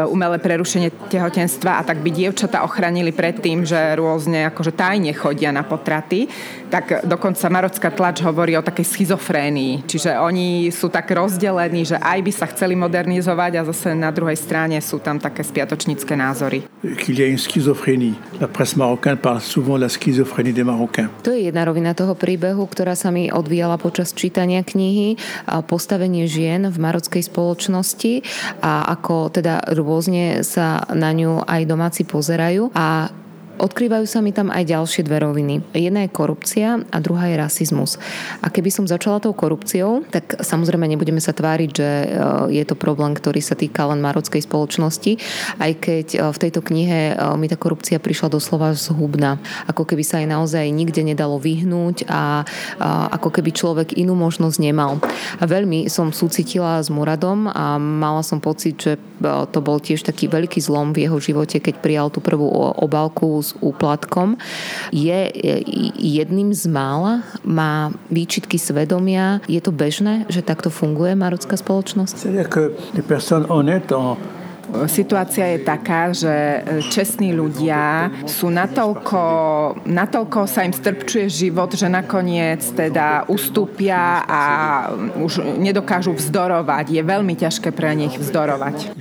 umelé 0.08 0.36
prerušenie 0.38 1.08
tehotenstva 1.08 1.80
a 1.80 1.86
tak 1.86 2.00
by 2.00 2.10
dievčata 2.12 2.64
ochránili 2.64 3.12
pred 3.12 3.38
tým, 3.40 3.64
že 3.66 3.96
rôzne 3.98 4.48
akože 4.48 4.72
tajne 4.76 5.12
chodia 5.12 5.50
na 5.52 5.64
potraty, 5.82 6.30
tak 6.70 7.02
dokonca 7.02 7.50
marocká 7.50 7.90
tlač 7.90 8.22
hovorí 8.22 8.54
o 8.54 8.62
takej 8.62 8.86
schizofrénii. 8.86 9.82
Čiže 9.90 10.22
oni 10.22 10.70
sú 10.70 10.86
tak 10.86 11.10
rozdelení, 11.10 11.82
že 11.82 11.98
aj 11.98 12.18
by 12.22 12.30
sa 12.30 12.46
chceli 12.54 12.78
modernizovať 12.78 13.52
a 13.58 13.66
zase 13.66 13.98
na 13.98 14.14
druhej 14.14 14.38
strane 14.38 14.78
sú 14.78 15.02
tam 15.02 15.18
také 15.18 15.42
spiatočnícke 15.42 16.14
názory. 16.14 16.62
Qu'il 17.02 17.18
y 17.18 17.26
a 17.26 17.26
une 17.26 17.42
schizophrénie. 17.42 18.14
La 18.38 18.46
presse 18.46 18.78
marocaine 18.78 19.18
parle 19.18 19.42
souvent 19.42 19.74
de 19.74 19.82
la 19.82 19.90
schizophrénie 19.90 20.54
des 20.54 20.62
Marocains. 20.62 21.10
To 21.26 21.34
je 21.34 21.50
jedna 21.50 21.66
rovina 21.66 21.98
toho 21.98 22.14
príbehu, 22.14 22.62
ktorá 22.70 22.94
sa 22.94 23.10
mi 23.10 23.26
odvíjala 23.32 23.74
počas 23.80 24.14
čítania 24.14 24.62
knihy. 24.62 25.18
Postavenie 25.66 26.30
žien 26.30 26.70
v 26.70 26.76
marockej 26.78 27.26
spoločnosti 27.26 28.22
a 28.60 28.86
ako 28.94 29.34
teda 29.34 29.74
rôzne 29.74 30.46
sa 30.46 30.86
na 30.92 31.10
ňu 31.10 31.42
aj 31.42 31.62
domáci 31.66 32.02
pozerajú. 32.06 32.70
A 32.76 33.10
Odkrývajú 33.62 34.10
sa 34.10 34.18
mi 34.18 34.34
tam 34.34 34.50
aj 34.50 34.74
ďalšie 34.74 35.06
dve 35.06 35.22
roviny. 35.22 35.62
Jedna 35.70 36.02
je 36.02 36.10
korupcia 36.10 36.82
a 36.82 36.96
druhá 36.98 37.30
je 37.30 37.38
rasizmus. 37.38 37.94
A 38.42 38.50
keby 38.50 38.74
som 38.74 38.90
začala 38.90 39.22
tou 39.22 39.30
korupciou, 39.30 40.02
tak 40.10 40.42
samozrejme 40.42 40.82
nebudeme 40.90 41.22
sa 41.22 41.30
tváriť, 41.30 41.70
že 41.70 41.86
e, 41.86 42.06
je 42.58 42.64
to 42.66 42.74
problém, 42.74 43.14
ktorý 43.14 43.38
sa 43.38 43.54
týka 43.54 43.86
len 43.86 44.02
marockej 44.02 44.42
spoločnosti, 44.42 45.14
aj 45.62 45.72
keď 45.78 46.06
e, 46.10 46.18
v 46.34 46.40
tejto 46.42 46.58
knihe 46.58 47.14
e, 47.14 47.38
mi 47.38 47.46
tá 47.46 47.54
korupcia 47.54 48.02
prišla 48.02 48.34
doslova 48.34 48.74
zhubná. 48.74 49.38
Ako 49.70 49.86
keby 49.86 50.02
sa 50.02 50.18
aj 50.18 50.26
naozaj 50.26 50.66
nikde 50.66 51.06
nedalo 51.06 51.38
vyhnúť 51.38 52.10
a 52.10 52.42
ako 53.14 53.30
keby 53.30 53.54
človek 53.54 53.88
inú 53.94 54.18
možnosť 54.18 54.58
nemal. 54.58 54.98
A 55.38 55.46
veľmi 55.46 55.86
som 55.86 56.10
súcitila 56.10 56.82
s 56.82 56.90
Muradom 56.90 57.46
a 57.46 57.78
mala 57.78 58.26
som 58.26 58.42
pocit, 58.42 58.74
že 58.80 58.98
to 59.22 59.58
bol 59.62 59.78
tiež 59.78 60.02
taký 60.02 60.26
veľký 60.26 60.58
zlom 60.58 60.90
v 60.90 61.06
jeho 61.06 61.18
živote, 61.22 61.62
keď 61.62 61.78
prijal 61.78 62.08
tú 62.10 62.18
prvú 62.18 62.48
obálku 62.82 63.38
s 63.38 63.51
úplatkom, 63.60 64.38
je 64.94 65.28
jedným 65.98 66.54
z 66.54 66.64
mála, 66.70 67.26
má 67.44 67.90
výčitky 68.08 68.56
svedomia. 68.56 69.42
Je 69.50 69.60
to 69.60 69.74
bežné, 69.74 70.24
že 70.30 70.40
takto 70.40 70.70
funguje 70.70 71.12
marocká 71.18 71.58
spoločnosť? 71.58 72.30
Situácia 74.88 75.52
je 75.52 75.60
taká, 75.60 76.16
že 76.16 76.64
čestní 76.88 77.36
ľudia 77.36 78.08
sú 78.24 78.48
natoľko, 78.48 79.20
natoľko 79.84 80.48
sa 80.48 80.64
im 80.64 80.72
strpčuje 80.72 81.28
život, 81.28 81.76
že 81.76 81.92
nakoniec 81.92 82.64
teda 82.72 83.28
ustúpia 83.28 84.24
a 84.24 84.42
už 85.20 85.60
nedokážu 85.60 86.16
vzdorovať. 86.16 86.88
Je 86.88 87.02
veľmi 87.04 87.36
ťažké 87.36 87.68
pre 87.74 87.92
nich 87.92 88.16
vzdorovať. 88.16 88.96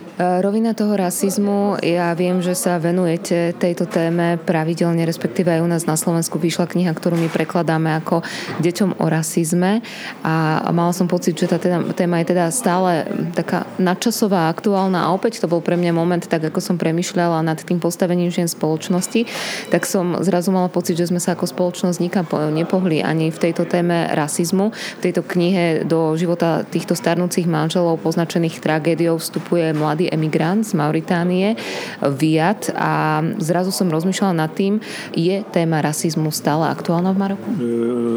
E, 0.00 0.40
rovina 0.40 0.72
toho 0.72 0.96
rasizmu, 0.96 1.76
ja 1.84 2.16
viem, 2.16 2.40
že 2.40 2.56
sa 2.56 2.80
venujete 2.80 3.52
tejto 3.60 3.84
téme 3.84 4.40
pravidelne, 4.40 5.04
respektíve 5.04 5.52
aj 5.52 5.60
u 5.60 5.68
nás 5.68 5.84
na 5.84 5.92
Slovensku 5.92 6.40
vyšla 6.40 6.64
kniha, 6.64 6.96
ktorú 6.96 7.20
my 7.20 7.28
prekladáme 7.28 8.00
ako 8.00 8.24
Deťom 8.64 8.96
o 8.96 9.06
rasizme. 9.12 9.84
A 10.24 10.64
mala 10.72 10.96
som 10.96 11.04
pocit, 11.04 11.36
že 11.36 11.52
tá 11.52 11.60
téma 11.92 12.24
je 12.24 12.32
teda 12.32 12.48
stále 12.48 13.04
taká 13.36 13.68
nadčasová, 13.76 14.48
aktuálna. 14.48 15.04
A 15.04 15.12
opäť 15.12 15.44
to 15.44 15.52
bol 15.52 15.60
pre 15.60 15.76
mňa 15.76 15.92
moment, 15.92 16.24
tak 16.24 16.48
ako 16.48 16.64
som 16.64 16.80
premyšľala 16.80 17.44
nad 17.44 17.60
tým 17.60 17.76
postavením 17.84 18.32
žien 18.32 18.48
spoločnosti, 18.48 19.28
tak 19.68 19.84
som 19.84 20.16
zrazu 20.24 20.48
mala 20.48 20.72
pocit, 20.72 20.96
že 20.96 21.12
sme 21.12 21.20
sa 21.20 21.36
ako 21.36 21.44
spoločnosť 21.44 21.98
nikam 22.00 22.24
nepohli 22.56 23.04
ani 23.04 23.28
v 23.28 23.36
tejto 23.36 23.68
téme 23.68 24.08
rasizmu. 24.16 24.72
V 24.72 25.00
tejto 25.04 25.20
knihe 25.28 25.84
do 25.84 26.16
života 26.16 26.64
týchto 26.64 26.96
starnúcich 26.96 27.44
manželov 27.44 28.00
poznačených 28.00 28.64
tragédií 28.64 28.77
tragédiou 28.78 29.18
vstupuje 29.18 29.74
mladý 29.74 30.06
emigrant 30.14 30.62
z 30.62 30.78
Mauritánie, 30.78 31.58
Viat 31.98 32.70
a 32.78 33.18
zrazu 33.42 33.74
som 33.74 33.90
rozmýšľala 33.90 34.46
nad 34.46 34.54
tým, 34.54 34.78
je 35.18 35.42
téma 35.50 35.82
rasizmu 35.82 36.30
stále 36.30 36.70
aktuálna 36.70 37.10
v 37.10 37.18
Maroku? 37.18 37.50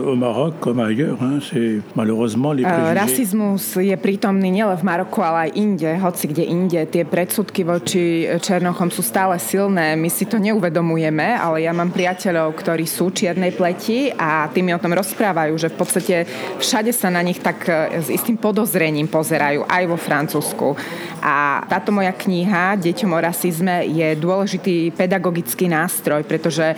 Au 0.05 0.13
Maroc, 0.13 0.61
comme 0.61 0.85
ailleurs, 0.85 1.17
hein, 1.17 1.41
c'est 1.41 1.81
malheureusement 1.97 2.53
les 2.53 2.61
préjugés. 2.61 2.93
Rasizmus 2.93 3.63
je 3.81 3.95
prítomný 3.97 4.53
nielen 4.53 4.77
v 4.77 4.85
Maroku, 4.85 5.25
ale 5.25 5.49
aj 5.49 5.51
inde, 5.57 5.89
hoci 5.97 6.29
kde 6.29 6.45
inde. 6.45 6.85
Tie 6.85 7.01
predsudky 7.09 7.65
voči 7.65 8.29
Černochom 8.37 8.93
sú 8.93 9.01
stále 9.01 9.41
silné. 9.41 9.97
My 9.97 10.13
si 10.13 10.29
to 10.29 10.37
neuvedomujeme, 10.37 11.41
ale 11.41 11.65
ja 11.65 11.73
mám 11.73 11.89
priateľov, 11.89 12.53
ktorí 12.53 12.85
sú 12.85 13.09
čiernej 13.09 13.57
pleti 13.57 14.13
a 14.13 14.45
tí 14.53 14.61
mi 14.61 14.77
o 14.77 14.81
tom 14.83 14.93
rozprávajú, 14.93 15.57
že 15.57 15.73
v 15.73 15.77
podstate 15.81 16.15
všade 16.61 16.93
sa 16.93 17.09
na 17.09 17.25
nich 17.25 17.41
tak 17.41 17.65
s 17.71 18.13
istým 18.13 18.37
podozrením 18.37 19.09
pozerajú, 19.09 19.65
aj 19.65 19.83
vo 19.87 19.95
Francúzsku 19.95 20.50
Slovensku. 20.51 20.75
A 21.21 21.61
táto 21.69 21.93
moja 21.93 22.11
kniha 22.11 22.75
Deťom 22.81 23.13
o 23.13 23.19
rasizme 23.21 23.85
je 23.85 24.17
dôležitý 24.17 24.89
pedagogický 24.91 25.69
nástroj, 25.69 26.25
pretože 26.25 26.73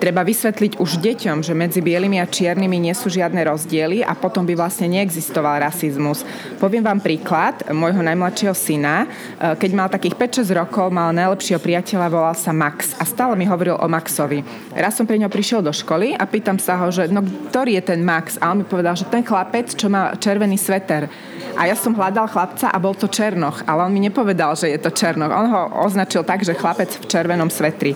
treba 0.00 0.24
vysvetliť 0.24 0.80
už 0.80 0.98
deťom, 0.98 1.44
že 1.44 1.52
medzi 1.52 1.84
bielými 1.84 2.18
a 2.18 2.26
čiernymi 2.26 2.80
nie 2.80 2.94
sú 2.96 3.12
žiadne 3.12 3.38
rozdiely 3.44 4.00
a 4.02 4.16
potom 4.16 4.42
by 4.48 4.56
vlastne 4.56 4.88
neexistoval 4.90 5.62
rasizmus. 5.62 6.24
Poviem 6.56 6.82
vám 6.82 7.04
príklad 7.04 7.68
môjho 7.70 8.00
najmladšieho 8.00 8.56
syna. 8.56 9.04
E, 9.04 9.54
keď 9.60 9.70
mal 9.76 9.92
takých 9.92 10.16
5-6 10.42 10.58
rokov, 10.58 10.88
mal 10.88 11.12
najlepšieho 11.12 11.60
priateľa, 11.60 12.10
volal 12.10 12.34
sa 12.34 12.50
Max 12.50 12.96
a 12.96 13.04
stále 13.04 13.36
mi 13.36 13.44
hovoril 13.44 13.76
o 13.76 13.86
Maxovi. 13.86 14.42
Raz 14.72 14.96
som 14.96 15.04
pre 15.04 15.20
ňo 15.20 15.28
prišiel 15.28 15.60
do 15.60 15.70
školy 15.70 16.16
a 16.16 16.24
pýtam 16.24 16.56
sa 16.56 16.80
ho, 16.80 16.88
že 16.88 17.12
no 17.12 17.22
ktorý 17.22 17.76
je 17.78 17.92
ten 17.92 18.00
Max? 18.00 18.40
A 18.40 18.50
on 18.50 18.64
mi 18.64 18.66
povedal, 18.66 18.96
že 18.96 19.06
ten 19.06 19.22
chlapec, 19.22 19.68
čo 19.70 19.92
má 19.92 20.16
červený 20.16 20.56
sveter. 20.56 21.06
A 21.56 21.68
ja 21.68 21.76
som 21.76 21.92
hľadal 21.92 22.26
chlapca 22.30 22.72
a 22.72 22.76
bol 22.80 22.96
to 22.96 23.06
Černoch, 23.10 23.62
ale 23.68 23.84
on 23.84 23.92
mi 23.92 24.00
nepovedal, 24.00 24.56
že 24.56 24.72
je 24.72 24.80
to 24.80 24.90
Černoch. 24.90 25.30
On 25.30 25.46
ho 25.46 25.62
označil 25.84 26.24
tak, 26.24 26.42
že 26.42 26.56
chlapec 26.56 26.88
v 26.88 27.04
červenom 27.06 27.52
svetri. 27.52 27.92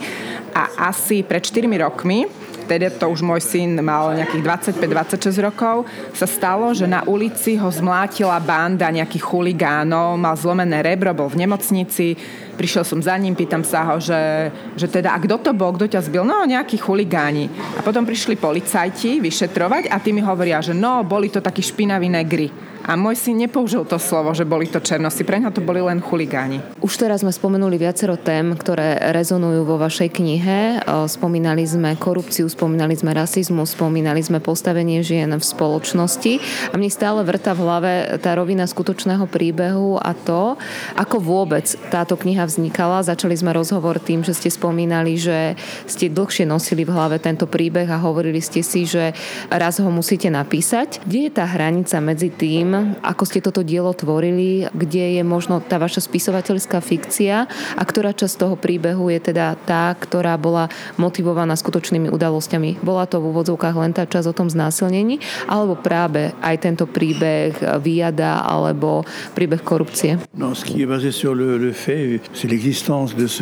A 0.52 0.92
asi 0.92 1.24
pred 1.24 1.40
4 1.40 1.68
rokmi 1.80 2.46
vtedy 2.66 2.90
to 2.98 3.06
už 3.06 3.22
môj 3.22 3.38
syn 3.38 3.78
mal 3.78 4.10
nejakých 4.10 4.42
25-26 4.82 5.46
rokov, 5.46 5.86
sa 6.10 6.26
stalo, 6.26 6.74
že 6.74 6.90
na 6.90 7.06
ulici 7.06 7.54
ho 7.54 7.70
zmlátila 7.70 8.42
banda 8.42 8.90
nejakých 8.90 9.22
chuligánov, 9.22 10.18
mal 10.18 10.34
zlomené 10.34 10.82
rebro, 10.82 11.14
bol 11.14 11.30
v 11.30 11.46
nemocnici, 11.46 12.18
prišiel 12.56 12.82
som 12.82 13.04
za 13.04 13.14
ním, 13.20 13.36
pýtam 13.36 13.60
sa 13.62 13.84
ho, 13.92 14.00
že, 14.00 14.50
že 14.75 14.88
teda, 14.88 15.12
a 15.12 15.20
kto 15.20 15.36
to 15.38 15.52
bol, 15.52 15.76
kto 15.76 15.92
ťa 15.92 16.00
zbil? 16.08 16.25
No, 16.25 16.48
nejakí 16.48 16.80
chuligáni. 16.80 17.52
A 17.76 17.84
potom 17.84 18.08
prišli 18.08 18.40
policajti 18.40 19.20
vyšetrovať 19.20 19.92
a 19.92 20.00
tí 20.00 20.16
mi 20.16 20.25
hovoria, 20.25 20.64
že 20.64 20.72
no, 20.72 21.04
boli 21.04 21.28
to 21.28 21.44
takí 21.44 21.60
špinaví 21.60 22.08
negri. 22.08 22.48
A 22.86 22.94
môj 22.94 23.18
syn 23.18 23.42
nepoužil 23.42 23.82
to 23.82 23.98
slovo, 23.98 24.30
že 24.30 24.46
boli 24.46 24.70
to 24.70 24.78
černosti. 24.78 25.26
Pre 25.26 25.42
to 25.50 25.58
boli 25.58 25.82
len 25.82 25.98
chuligáni. 25.98 26.62
Už 26.78 26.94
teraz 26.94 27.26
sme 27.26 27.34
spomenuli 27.34 27.82
viacero 27.82 28.14
tém, 28.14 28.54
ktoré 28.54 29.10
rezonujú 29.10 29.66
vo 29.66 29.75
vašej 29.75 30.14
knihe. 30.14 30.86
Spomínali 31.10 31.66
sme 31.66 31.98
korupciu, 31.98 32.46
spomínali 32.46 32.94
sme 32.94 33.10
rasizmus, 33.10 33.75
spomínali 33.75 34.22
sme 34.22 34.38
postavenie 34.38 35.02
žien 35.02 35.34
v 35.34 35.42
spoločnosti. 35.42 36.38
A 36.70 36.78
mne 36.78 36.86
stále 36.86 37.26
vrta 37.26 37.58
v 37.58 37.62
hlave 37.66 37.92
tá 38.22 38.38
rovina 38.38 38.62
skutočného 38.62 39.26
príbehu 39.26 39.98
a 39.98 40.14
to, 40.14 40.54
ako 40.94 41.18
vôbec 41.18 41.66
táto 41.90 42.14
kniha 42.14 42.45
vznikala. 42.46 43.02
Začali 43.02 43.34
sme 43.34 43.50
rozhovor 43.52 43.98
tým, 43.98 44.22
že 44.22 44.32
ste 44.32 44.48
spomínali, 44.48 45.18
že 45.18 45.58
ste 45.84 46.06
dlhšie 46.06 46.46
nosili 46.46 46.86
v 46.86 46.94
hlave 46.94 47.18
tento 47.18 47.50
príbeh 47.50 47.90
a 47.90 47.98
hovorili 47.98 48.38
ste 48.38 48.62
si, 48.62 48.86
že 48.86 49.12
raz 49.50 49.82
ho 49.82 49.90
musíte 49.90 50.30
napísať. 50.30 51.02
Kde 51.02 51.28
je 51.28 51.32
tá 51.34 51.44
hranica 51.44 51.98
medzi 51.98 52.30
tým, 52.30 52.96
ako 53.02 53.22
ste 53.26 53.42
toto 53.42 53.66
dielo 53.66 53.90
tvorili, 53.92 54.70
kde 54.70 55.18
je 55.18 55.22
možno 55.26 55.58
tá 55.58 55.76
vaša 55.82 56.06
spisovateľská 56.06 56.78
fikcia 56.78 57.50
a 57.74 57.82
ktorá 57.82 58.14
časť 58.14 58.34
toho 58.38 58.54
príbehu 58.54 59.10
je 59.10 59.20
teda 59.32 59.58
tá, 59.66 59.90
ktorá 59.98 60.38
bola 60.38 60.70
motivovaná 60.96 61.58
skutočnými 61.58 62.08
udalosťami. 62.14 62.78
Bola 62.80 63.10
to 63.10 63.18
v 63.18 63.34
úvodzovkách 63.34 63.76
len 63.76 63.90
tá 63.90 64.06
časť 64.06 64.30
o 64.30 64.36
tom 64.36 64.46
znásilnení, 64.46 65.18
alebo 65.50 65.74
práve 65.74 66.30
aj 66.38 66.56
tento 66.62 66.84
príbeh 66.86 67.56
výjada 67.82 68.46
alebo 68.46 69.02
príbeh 69.34 69.64
korupcie? 69.64 70.22
No, 70.36 70.54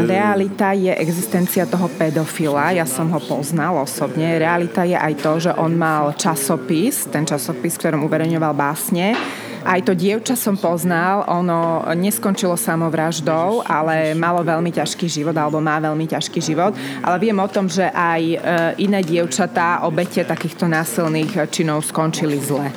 Realita 0.06 0.70
je 0.70 0.94
existencia 0.94 1.66
toho 1.66 1.90
pedofila. 1.90 2.70
Ja 2.70 2.86
som 2.86 3.10
ho 3.10 3.18
poznal 3.18 3.74
osobne. 3.74 4.38
Realita 4.38 4.86
je 4.86 4.94
aj 4.94 5.14
to, 5.18 5.32
že 5.42 5.50
on 5.58 5.74
mal 5.74 6.14
časopis, 6.14 7.10
ten 7.10 7.26
časopis, 7.26 7.74
ktorom 7.74 8.06
uverejňoval 8.06 8.54
básne 8.54 9.18
Aj 9.64 9.80
to 9.80 9.96
dievča 9.96 10.36
som 10.36 10.60
poznal, 10.60 11.24
ono 11.24 11.88
neskončilo 11.96 12.52
samovraždou, 12.60 13.64
ale 13.64 14.12
malo 14.12 14.44
veľmi 14.44 14.68
ťažký 14.68 15.08
život, 15.08 15.32
alebo 15.32 15.64
má 15.64 15.80
veľmi 15.80 16.04
ťažký 16.04 16.40
život. 16.44 16.76
Ale 17.00 17.16
viem 17.16 17.36
o 17.40 17.48
tom, 17.48 17.72
že 17.72 17.88
aj 17.88 18.22
e, 18.22 18.36
iné 18.84 19.00
dievčatá, 19.00 19.88
obete 19.88 20.20
takýchto 20.20 20.68
násilných 20.68 21.48
činov 21.48 21.88
skončili 21.88 22.36
zle. 22.36 22.68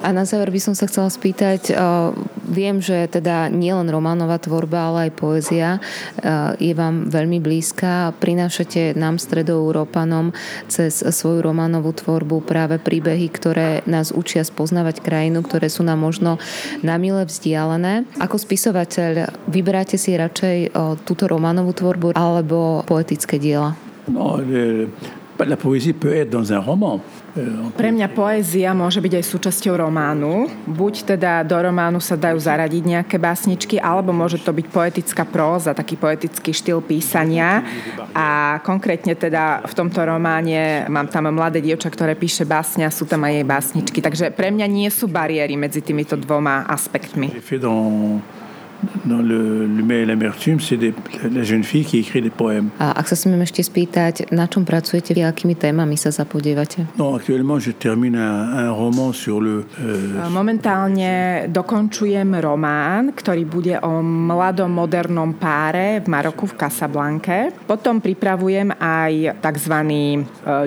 A 0.00 0.08
na 0.16 0.24
záver 0.24 0.48
by 0.48 0.60
som 0.64 0.72
sa 0.72 0.88
chcela 0.88 1.12
spýtať, 1.12 1.76
viem, 2.46 2.80
že 2.80 3.10
teda 3.12 3.52
nielen 3.52 3.92
románová 3.92 4.40
tvorba, 4.40 4.88
ale 4.88 4.98
aj 5.10 5.12
poézia 5.18 5.68
je 6.56 6.72
vám 6.72 7.10
veľmi 7.12 7.42
blízka. 7.42 8.14
Prinášate 8.16 8.96
nám 8.96 9.20
stredoeurópanom 9.20 10.32
cez 10.70 11.02
svoju 11.02 11.42
románovú 11.42 11.92
tvorbu 11.92 12.46
práve 12.46 12.78
príbehy, 12.80 13.26
ktoré 13.28 13.68
nás 13.84 14.14
učia 14.14 14.45
spoznávať 14.46 15.02
krajinu, 15.02 15.42
ktoré 15.42 15.66
sú 15.66 15.82
nám 15.82 15.98
možno 15.98 16.38
na 16.86 16.94
mile 17.02 17.26
vzdialené. 17.26 18.06
Ako 18.22 18.38
spisovateľ 18.38 19.34
vyberáte 19.50 19.98
si 19.98 20.14
radšej 20.14 20.70
túto 21.02 21.26
románovú 21.26 21.74
tvorbu 21.74 22.14
alebo 22.14 22.86
poetické 22.86 23.42
diela? 23.42 23.74
No, 24.06 24.38
la 24.38 25.58
poésie 25.58 25.92
peut 25.92 26.14
être 26.14 26.30
dans 26.30 26.54
un 26.54 26.62
roman. 26.62 27.02
Pre 27.76 27.90
mňa 27.92 28.08
poézia 28.16 28.72
môže 28.72 29.04
byť 29.04 29.12
aj 29.20 29.24
súčasťou 29.28 29.74
románu. 29.76 30.48
Buď 30.64 31.16
teda 31.16 31.44
do 31.44 31.56
románu 31.60 32.00
sa 32.00 32.16
dajú 32.16 32.40
zaradiť 32.40 32.82
nejaké 32.82 33.16
básničky, 33.20 33.76
alebo 33.76 34.16
môže 34.16 34.40
to 34.40 34.56
byť 34.56 34.66
poetická 34.72 35.28
próza, 35.28 35.76
taký 35.76 36.00
poetický 36.00 36.56
štýl 36.56 36.80
písania. 36.80 37.60
A 38.16 38.58
konkrétne 38.64 39.12
teda 39.12 39.60
v 39.68 39.74
tomto 39.76 40.00
románe 40.00 40.88
mám 40.88 41.12
tam 41.12 41.28
mladé 41.28 41.60
dievča, 41.60 41.92
ktoré 41.92 42.16
píše 42.16 42.48
básňa, 42.48 42.88
sú 42.88 43.04
tam 43.04 43.28
aj 43.28 43.32
jej 43.36 43.46
básničky. 43.46 43.98
Takže 44.00 44.32
pre 44.32 44.48
mňa 44.48 44.66
nie 44.70 44.88
sú 44.88 45.04
bariéry 45.04 45.60
medzi 45.60 45.84
týmito 45.84 46.16
dvoma 46.16 46.64
aspektmi 46.64 47.28
dans 49.04 49.22
le, 49.22 49.66
le 49.66 49.82
et 49.96 50.04
l'amertume, 50.04 50.60
c'est 50.60 50.78
la 50.78 51.42
jeune 51.42 51.64
fille 51.64 51.84
qui 51.84 51.98
écrit 51.98 52.20
des 52.20 52.30
poèmes. 52.30 52.68
A 52.78 52.92
ak 52.92 53.08
sa 53.08 53.16
smiem 53.16 53.40
ešte 53.40 53.62
spýtať, 53.64 54.28
na 54.34 54.50
čom 54.50 54.66
pracujete, 54.66 55.16
akými 55.16 55.56
témami 55.56 55.96
sa 55.96 56.12
zapodievate? 56.12 56.84
No, 56.98 57.16
actuellement, 57.16 57.56
je 57.56 57.72
termine 57.72 58.16
un, 58.18 58.68
un 58.68 58.70
roman 58.70 59.12
sur 59.12 59.40
le... 59.40 59.64
Euh... 59.80 60.28
Momentálne 60.28 61.46
dokončujem 61.48 62.36
román, 62.42 63.14
ktorý 63.16 63.42
bude 63.48 63.74
o 63.80 64.02
mladom 64.04 64.68
modernom 64.68 65.32
páre 65.38 66.02
v 66.04 66.06
Maroku 66.10 66.50
v 66.50 66.58
Casablanke. 66.58 67.54
Potom 67.64 68.02
pripravujem 68.02 68.74
aj 68.76 69.40
tzv. 69.40 69.74
E, 69.86 70.18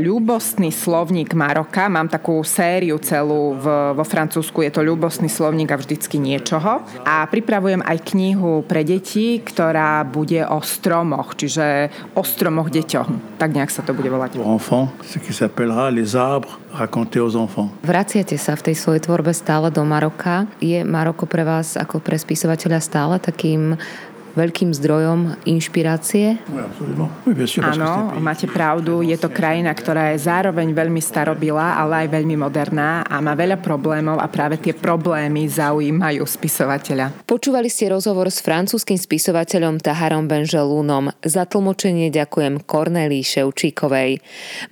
ľúbostný 0.02 0.72
slovník 0.74 1.36
Maroka. 1.38 1.86
Mám 1.92 2.10
takú 2.10 2.42
sériu 2.42 2.98
celú 3.04 3.54
v, 3.60 3.94
vo 3.94 4.06
Francúzsku, 4.08 4.64
je 4.66 4.72
to 4.74 4.82
ľúbostný 4.82 5.30
slovník 5.30 5.70
a 5.70 5.78
vždycky 5.78 6.18
niečoho. 6.18 6.82
A 7.06 7.28
pripravujem 7.30 7.84
aj 7.86 7.98
knihu 8.02 8.66
pre 8.66 8.88
deti, 8.88 9.40
ktorá 9.40 10.04
bude 10.08 10.44
o 10.48 10.60
stromoch, 10.64 11.36
čiže 11.36 11.92
o 12.16 12.24
stromoch 12.24 12.72
deťom. 12.72 13.40
Tak 13.40 13.50
nejak 13.52 13.72
sa 13.72 13.82
to 13.84 13.94
bude 13.96 14.10
volať. 14.10 14.40
Enfant, 14.40 14.92
ce 15.04 15.20
qui 15.20 15.34
s'appellera 15.36 15.92
les 15.92 16.16
arbres 16.16 16.60
racontés 16.74 17.20
aux 17.20 17.36
enfants. 17.36 17.70
Vraciate 17.82 18.38
sa 18.38 18.54
v 18.54 18.72
tej 18.72 18.76
svojej 18.78 19.02
tvorbe 19.04 19.34
stále 19.34 19.74
do 19.74 19.82
Maroka. 19.82 20.46
Je 20.62 20.86
Maroko 20.86 21.26
pre 21.26 21.42
vás 21.42 21.74
ako 21.76 22.00
pre 22.02 22.18
spisovateľa 22.18 22.80
stále 22.82 23.16
takým 23.18 23.78
veľkým 24.34 24.74
zdrojom 24.76 25.40
inšpirácie? 25.46 26.42
Áno, 27.64 28.14
máte 28.20 28.46
pravdu. 28.46 29.02
Je 29.02 29.18
to 29.18 29.30
krajina, 29.32 29.74
ktorá 29.74 30.14
je 30.14 30.26
zároveň 30.26 30.74
veľmi 30.74 31.02
starobilá, 31.02 31.78
ale 31.78 32.06
aj 32.06 32.08
veľmi 32.20 32.36
moderná 32.38 33.06
a 33.06 33.22
má 33.22 33.34
veľa 33.34 33.62
problémov 33.62 34.18
a 34.20 34.28
práve 34.30 34.62
tie 34.62 34.74
problémy 34.76 35.48
zaujímajú 35.50 36.24
spisovateľa. 36.26 37.26
Počúvali 37.26 37.72
ste 37.72 37.90
rozhovor 37.94 38.30
s 38.30 38.44
francúzským 38.44 38.98
spisovateľom 38.98 39.82
Taharom 39.82 40.26
Benželúnom. 40.26 41.14
Za 41.24 41.46
tlmočenie 41.46 42.14
ďakujem 42.14 42.66
Kornelii 42.66 43.24
Ševčíkovej. 43.24 44.22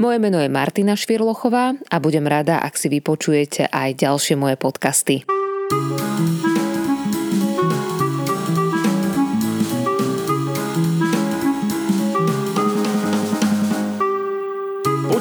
Moje 0.02 0.18
meno 0.18 0.42
je 0.42 0.50
Martina 0.52 0.98
Švirlochová 0.98 1.78
a 1.78 1.96
budem 2.02 2.26
rada, 2.26 2.60
ak 2.62 2.76
si 2.76 2.90
vypočujete 2.90 3.70
aj 3.70 3.90
ďalšie 4.02 4.36
moje 4.40 4.56
podcasty. 4.60 5.24
thank 5.68 6.42
you 6.42 6.47